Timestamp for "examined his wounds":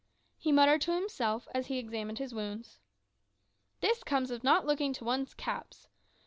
1.77-2.79